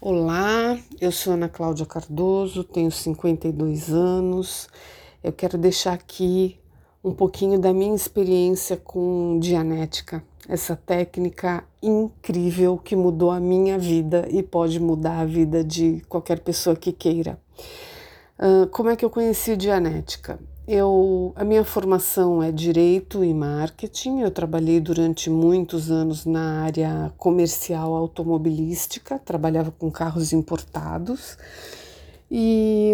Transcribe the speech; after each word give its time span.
Olá, 0.00 0.78
eu 1.00 1.10
sou 1.10 1.32
Ana 1.32 1.48
Cláudia 1.48 1.84
Cardoso, 1.84 2.62
tenho 2.62 2.88
52 2.88 3.90
anos. 3.92 4.68
Eu 5.24 5.32
quero 5.32 5.58
deixar 5.58 5.94
aqui 5.94 6.56
um 7.02 7.12
pouquinho 7.12 7.58
da 7.58 7.72
minha 7.72 7.96
experiência 7.96 8.76
com 8.76 9.40
Dianética, 9.40 10.22
essa 10.48 10.76
técnica 10.76 11.64
incrível 11.82 12.78
que 12.78 12.94
mudou 12.94 13.32
a 13.32 13.40
minha 13.40 13.76
vida 13.76 14.28
e 14.30 14.40
pode 14.40 14.78
mudar 14.78 15.18
a 15.18 15.24
vida 15.24 15.64
de 15.64 16.00
qualquer 16.08 16.38
pessoa 16.38 16.76
que 16.76 16.92
queira. 16.92 17.36
Uh, 18.38 18.68
como 18.68 18.90
é 18.90 18.94
que 18.94 19.04
eu 19.04 19.10
conheci 19.10 19.56
Dianética? 19.56 20.38
Eu, 20.70 21.32
a 21.34 21.44
minha 21.44 21.64
formação 21.64 22.42
é 22.42 22.52
direito 22.52 23.24
e 23.24 23.32
marketing. 23.32 24.20
Eu 24.20 24.30
trabalhei 24.30 24.78
durante 24.80 25.30
muitos 25.30 25.90
anos 25.90 26.26
na 26.26 26.60
área 26.60 27.10
comercial 27.16 27.94
automobilística, 27.94 29.18
trabalhava 29.18 29.70
com 29.70 29.90
carros 29.90 30.30
importados 30.34 31.38
e 32.30 32.92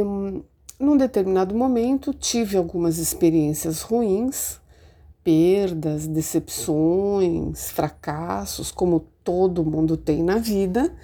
num 0.78 0.96
determinado 0.96 1.52
momento 1.52 2.14
tive 2.14 2.56
algumas 2.56 2.98
experiências 2.98 3.80
ruins, 3.80 4.60
perdas, 5.24 6.06
decepções, 6.06 7.72
fracassos, 7.72 8.70
como 8.70 9.00
todo 9.24 9.64
mundo 9.64 9.96
tem 9.96 10.22
na 10.22 10.38
vida. 10.38 10.94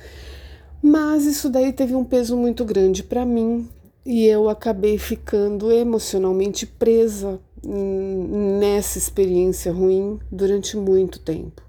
Mas 0.80 1.24
isso 1.24 1.50
daí 1.50 1.72
teve 1.72 1.96
um 1.96 2.04
peso 2.04 2.36
muito 2.36 2.64
grande 2.64 3.02
para 3.02 3.26
mim 3.26 3.68
e 4.04 4.26
eu 4.26 4.48
acabei 4.48 4.98
ficando 4.98 5.70
emocionalmente 5.70 6.66
presa 6.66 7.40
nessa 7.62 8.98
experiência 8.98 9.72
ruim 9.72 10.18
durante 10.30 10.76
muito 10.76 11.20
tempo. 11.20 11.62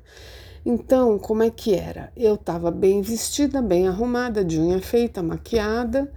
Então, 0.66 1.18
como 1.18 1.44
é 1.44 1.50
que 1.50 1.74
era? 1.74 2.12
Eu 2.16 2.36
estava 2.36 2.70
bem 2.70 3.02
vestida, 3.02 3.62
bem 3.62 3.88
arrumada, 3.88 4.46
de 4.46 4.60
unha 4.60 4.80
feita, 4.80 5.22
maquiada, 5.24 6.12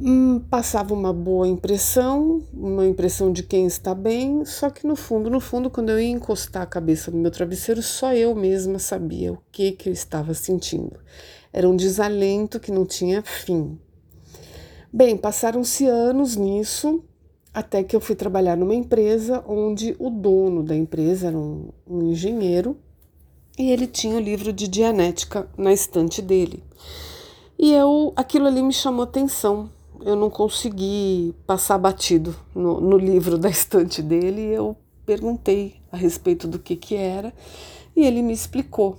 hum, 0.00 0.40
passava 0.50 0.94
uma 0.94 1.12
boa 1.12 1.46
impressão, 1.46 2.42
uma 2.52 2.86
impressão 2.86 3.30
de 3.30 3.42
quem 3.42 3.66
está 3.66 3.94
bem, 3.94 4.44
só 4.46 4.70
que 4.70 4.86
no 4.86 4.96
fundo, 4.96 5.28
no 5.28 5.38
fundo, 5.38 5.68
quando 5.68 5.90
eu 5.90 6.00
ia 6.00 6.08
encostar 6.08 6.62
a 6.62 6.66
cabeça 6.66 7.10
no 7.10 7.18
meu 7.18 7.30
travesseiro, 7.30 7.82
só 7.82 8.14
eu 8.14 8.34
mesma 8.34 8.78
sabia 8.78 9.34
o 9.34 9.38
que, 9.52 9.72
que 9.72 9.90
eu 9.90 9.92
estava 9.92 10.32
sentindo. 10.32 10.98
Era 11.52 11.68
um 11.68 11.76
desalento 11.76 12.58
que 12.58 12.72
não 12.72 12.86
tinha 12.86 13.22
fim. 13.22 13.78
Bem, 14.92 15.16
passaram-se 15.16 15.86
anos 15.86 16.34
nisso, 16.34 17.04
até 17.54 17.84
que 17.84 17.94
eu 17.94 18.00
fui 18.00 18.16
trabalhar 18.16 18.56
numa 18.56 18.74
empresa 18.74 19.44
onde 19.46 19.94
o 20.00 20.10
dono 20.10 20.64
da 20.64 20.74
empresa 20.74 21.28
era 21.28 21.38
um, 21.38 21.68
um 21.86 22.10
engenheiro 22.10 22.76
e 23.56 23.70
ele 23.70 23.86
tinha 23.86 24.16
o 24.16 24.20
livro 24.20 24.52
de 24.52 24.66
Dianética 24.66 25.48
na 25.56 25.72
estante 25.72 26.20
dele. 26.20 26.64
E 27.56 27.72
eu, 27.72 28.12
aquilo 28.16 28.48
ali 28.48 28.60
me 28.62 28.72
chamou 28.72 29.04
atenção. 29.04 29.70
Eu 30.00 30.16
não 30.16 30.28
consegui 30.28 31.36
passar 31.46 31.78
batido 31.78 32.34
no, 32.52 32.80
no 32.80 32.98
livro 32.98 33.38
da 33.38 33.48
estante 33.48 34.02
dele. 34.02 34.40
E 34.40 34.54
eu 34.54 34.76
perguntei 35.06 35.76
a 35.92 35.96
respeito 35.96 36.48
do 36.48 36.58
que 36.58 36.74
que 36.74 36.96
era 36.96 37.32
e 37.94 38.04
ele 38.04 38.22
me 38.22 38.32
explicou 38.32 38.98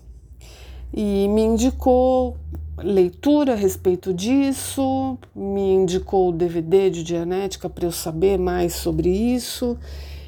e 0.93 1.27
me 1.27 1.41
indicou 1.41 2.37
leitura 2.77 3.53
a 3.53 3.55
respeito 3.55 4.13
disso, 4.13 5.17
me 5.35 5.73
indicou 5.73 6.29
o 6.29 6.33
DVD 6.33 6.89
de 6.89 7.03
Dianética 7.03 7.69
para 7.69 7.85
eu 7.85 7.91
saber 7.91 8.37
mais 8.37 8.73
sobre 8.73 9.09
isso 9.09 9.77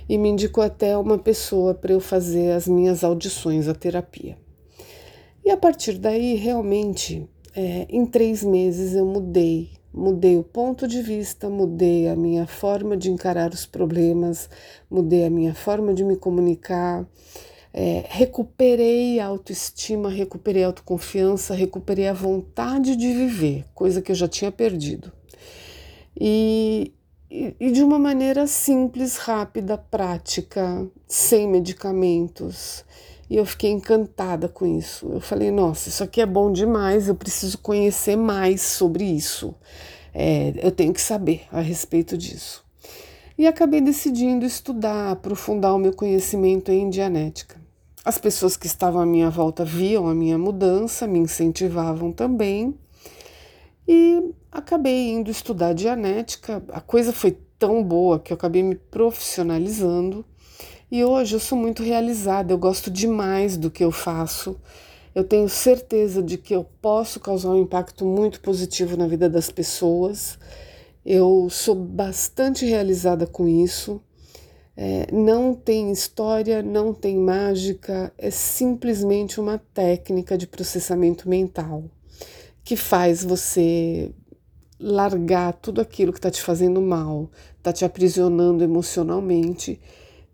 e 0.08 0.18
me 0.18 0.30
indicou 0.30 0.64
até 0.64 0.98
uma 0.98 1.18
pessoa 1.18 1.74
para 1.74 1.94
eu 1.94 2.00
fazer 2.00 2.52
as 2.52 2.68
minhas 2.68 3.04
audições 3.04 3.68
à 3.68 3.74
terapia. 3.74 4.38
E 5.44 5.50
a 5.50 5.58
partir 5.58 5.98
daí, 5.98 6.36
realmente, 6.36 7.28
é, 7.56 7.86
em 7.90 8.06
três 8.06 8.44
meses 8.44 8.94
eu 8.94 9.06
mudei. 9.06 9.72
Mudei 9.94 10.38
o 10.38 10.44
ponto 10.44 10.88
de 10.88 11.02
vista, 11.02 11.50
mudei 11.50 12.08
a 12.08 12.16
minha 12.16 12.48
forma 12.48 12.98
de 12.98 13.12
encarar 13.12 13.52
os 13.52 13.66
problemas, 13.66 14.50
mudei 14.90 15.26
a 15.26 15.30
minha 15.30 15.54
forma 15.54 15.94
de 15.94 16.04
me 16.04 16.16
comunicar 16.16 17.06
é, 17.74 18.06
recuperei 18.08 19.20
a 19.20 19.26
autoestima, 19.26 20.08
recuperei 20.08 20.64
a 20.64 20.68
autoconfiança, 20.68 21.56
recuperei 21.56 22.08
a 22.08 22.14
vontade 22.14 22.96
de 22.96 23.12
viver, 23.12 23.66
coisa 23.74 24.00
que 24.00 24.12
eu 24.12 24.16
já 24.16 24.28
tinha 24.28 24.52
perdido. 24.52 25.12
E, 26.16 26.94
e, 27.32 27.56
e 27.60 27.72
de 27.72 27.82
uma 27.82 27.98
maneira 27.98 28.46
simples, 28.46 29.18
rápida, 29.18 29.76
prática, 29.76 30.88
sem 31.08 31.48
medicamentos. 31.48 32.86
E 33.28 33.38
eu 33.38 33.46
fiquei 33.46 33.72
encantada 33.72 34.48
com 34.48 34.68
isso. 34.68 35.10
Eu 35.12 35.20
falei, 35.20 35.50
nossa, 35.50 35.90
isso 35.90 36.04
aqui 36.04 36.22
é 36.22 36.26
bom 36.28 36.52
demais, 36.52 37.08
eu 37.08 37.16
preciso 37.16 37.58
conhecer 37.58 38.16
mais 38.16 38.62
sobre 38.62 39.04
isso. 39.04 39.56
É, 40.14 40.54
eu 40.62 40.72
tenho 40.72 40.94
que 40.94 41.02
saber 41.02 41.42
a 41.52 41.60
respeito 41.60 42.16
disso. 42.16 42.64
E 43.36 43.48
acabei 43.48 43.82
decidindo 43.82 44.46
estudar, 44.46 45.10
aprofundar 45.10 45.74
o 45.74 45.80
meu 45.80 45.92
conhecimento 45.92 46.72
em 46.72 46.88
Dianética. 46.88 47.63
As 48.06 48.18
pessoas 48.18 48.58
que 48.58 48.68
estavam 48.68 49.02
à 49.02 49.06
minha 49.06 49.30
volta 49.30 49.64
viam 49.64 50.10
a 50.10 50.14
minha 50.14 50.38
mudança, 50.38 51.08
me 51.08 51.20
incentivavam 51.20 52.12
também. 52.12 52.78
E 53.88 54.34
acabei 54.52 55.12
indo 55.12 55.32
estudar 55.32 55.74
Dianética. 55.74 56.62
A 56.68 56.82
coisa 56.82 57.14
foi 57.14 57.38
tão 57.58 57.82
boa 57.82 58.20
que 58.20 58.34
eu 58.34 58.36
acabei 58.36 58.62
me 58.62 58.76
profissionalizando. 58.76 60.26
E 60.92 61.04
hoje 61.04 61.38
eu 61.38 61.40
sou 61.40 61.58
muito 61.58 61.82
realizada, 61.82 62.52
eu 62.52 62.58
gosto 62.58 62.92
demais 62.92 63.56
do 63.56 63.72
que 63.72 63.84
eu 63.84 63.92
faço. 63.92 64.60
Eu 65.16 65.24
tenho 65.24 65.48
certeza 65.48 66.22
de 66.22 66.38
que 66.38 66.54
eu 66.54 66.66
posso 66.82 67.22
causar 67.22 67.50
um 67.52 67.62
impacto 67.62 68.06
muito 68.06 68.42
positivo 68.42 68.98
na 68.98 69.08
vida 69.08 69.30
das 69.30 69.50
pessoas. 69.50 70.38
Eu 71.06 71.48
sou 71.50 71.74
bastante 71.74 72.66
realizada 72.66 73.26
com 73.26 73.48
isso. 73.48 74.02
É, 74.76 75.08
não 75.12 75.54
tem 75.54 75.92
história, 75.92 76.64
não 76.64 76.94
tem 76.94 77.18
mágica, 77.18 78.12
é 78.18 78.32
simplesmente 78.32 79.40
uma 79.40 79.60
técnica 79.74 80.38
de 80.38 80.48
processamento 80.48 81.30
mental 81.30 81.84
que 82.64 82.76
faz 82.76 83.24
você 83.24 84.12
largar 84.80 85.54
tudo 85.54 85.80
aquilo 85.80 86.12
que 86.12 86.20
está 86.20 86.32
te 86.32 86.42
fazendo 86.42 86.82
mal, 86.82 87.30
está 87.58 87.72
te 87.72 87.86
aprisionando 87.86 88.64
emocionalmente 88.64 89.80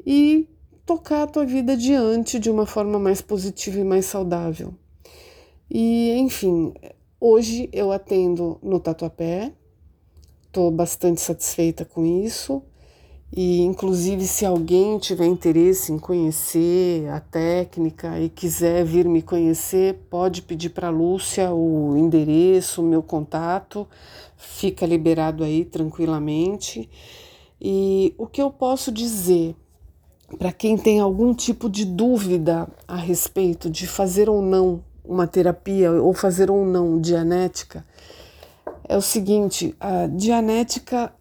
e 0.05 0.47
tocar 0.85 1.23
a 1.23 1.27
tua 1.27 1.45
vida 1.45 1.73
adiante 1.73 2.39
de 2.39 2.49
uma 2.49 2.65
forma 2.65 2.97
mais 2.97 3.21
positiva 3.21 3.77
e 3.79 3.83
mais 3.83 4.05
saudável. 4.05 4.73
E 5.69 6.11
enfim, 6.17 6.73
hoje 7.19 7.69
eu 7.71 7.91
atendo 7.91 8.57
no 8.63 8.79
Tatuapé, 8.79 9.53
estou 10.47 10.71
bastante 10.71 11.21
satisfeita 11.21 11.85
com 11.85 12.05
isso. 12.05 12.63
E, 13.31 13.61
inclusive, 13.61 14.25
se 14.25 14.43
alguém 14.43 14.97
tiver 14.97 15.25
interesse 15.25 15.91
em 15.91 15.99
conhecer 15.99 17.07
a 17.09 17.19
técnica 17.19 18.19
e 18.19 18.27
quiser 18.27 18.83
vir 18.83 19.07
me 19.07 19.21
conhecer, 19.21 19.99
pode 20.09 20.41
pedir 20.41 20.69
para 20.69 20.87
a 20.87 20.91
Lúcia 20.91 21.53
o 21.53 21.95
endereço, 21.95 22.81
o 22.81 22.85
meu 22.85 23.03
contato, 23.03 23.87
fica 24.35 24.85
liberado 24.85 25.43
aí 25.43 25.63
tranquilamente. 25.63 26.89
E 27.61 28.15
o 28.17 28.25
que 28.25 28.41
eu 28.41 28.49
posso 28.49 28.91
dizer 28.91 29.55
para 30.37 30.51
quem 30.51 30.77
tem 30.77 30.99
algum 30.99 31.33
tipo 31.33 31.69
de 31.69 31.85
dúvida 31.85 32.67
a 32.87 32.95
respeito 32.95 33.69
de 33.69 33.85
fazer 33.85 34.29
ou 34.29 34.41
não 34.41 34.83
uma 35.03 35.25
terapia 35.27 35.91
ou 35.91 36.13
fazer 36.13 36.51
ou 36.51 36.65
não 36.65 36.99
dianética 36.99 37.85
é 38.87 38.97
o 38.97 39.01
seguinte: 39.01 39.75
a 39.79 40.07
dianética 40.07 41.13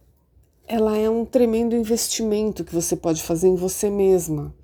ela 0.68 0.98
é 0.98 1.08
um 1.08 1.24
tremendo 1.24 1.74
investimento 1.74 2.62
que 2.62 2.74
você 2.74 2.94
pode 2.94 3.22
fazer 3.22 3.48
em 3.48 3.54
você 3.54 3.88
mesma. 3.88 4.54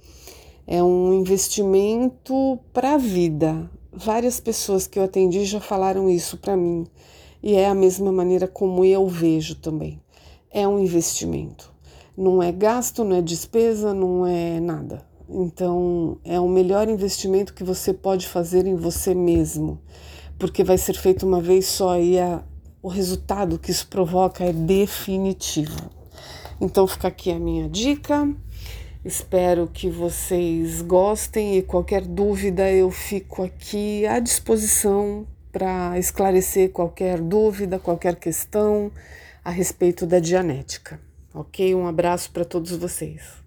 É 0.66 0.82
um 0.82 1.14
investimento 1.14 2.58
para 2.74 2.94
a 2.94 2.98
vida. 2.98 3.70
Várias 3.90 4.38
pessoas 4.38 4.86
que 4.86 4.98
eu 4.98 5.04
atendi 5.04 5.46
já 5.46 5.60
falaram 5.60 6.10
isso 6.10 6.36
para 6.36 6.56
mim. 6.56 6.86
E 7.42 7.54
é 7.54 7.66
a 7.66 7.74
mesma 7.74 8.12
maneira 8.12 8.46
como 8.46 8.84
eu 8.84 9.08
vejo 9.08 9.54
também. 9.54 9.98
É 10.50 10.68
um 10.68 10.78
investimento. 10.78 11.72
Não 12.14 12.42
é 12.42 12.52
gasto, 12.52 13.02
não 13.02 13.16
é 13.16 13.22
despesa, 13.22 13.94
não 13.94 14.26
é 14.26 14.60
nada. 14.60 15.06
Então, 15.26 16.18
é 16.22 16.38
o 16.38 16.48
melhor 16.48 16.86
investimento 16.86 17.54
que 17.54 17.64
você 17.64 17.94
pode 17.94 18.28
fazer 18.28 18.66
em 18.66 18.76
você 18.76 19.14
mesmo, 19.14 19.80
porque 20.38 20.62
vai 20.62 20.76
ser 20.76 20.94
feito 20.94 21.26
uma 21.26 21.40
vez 21.40 21.66
só 21.66 21.98
e 21.98 22.18
a, 22.18 22.44
o 22.84 22.88
resultado 22.88 23.58
que 23.58 23.70
isso 23.70 23.86
provoca 23.88 24.44
é 24.44 24.52
definitivo. 24.52 25.90
Então 26.60 26.86
fica 26.86 27.08
aqui 27.08 27.32
a 27.32 27.38
minha 27.38 27.66
dica. 27.66 28.28
Espero 29.02 29.66
que 29.72 29.88
vocês 29.88 30.82
gostem 30.82 31.56
e 31.56 31.62
qualquer 31.62 32.02
dúvida 32.02 32.70
eu 32.70 32.90
fico 32.90 33.42
aqui 33.42 34.06
à 34.06 34.18
disposição 34.18 35.26
para 35.50 35.98
esclarecer 35.98 36.72
qualquer 36.72 37.22
dúvida, 37.22 37.78
qualquer 37.78 38.16
questão 38.16 38.92
a 39.42 39.48
respeito 39.48 40.04
da 40.04 40.18
dianética. 40.18 41.00
Ok? 41.32 41.74
Um 41.74 41.86
abraço 41.86 42.30
para 42.32 42.44
todos 42.44 42.70
vocês. 42.72 43.43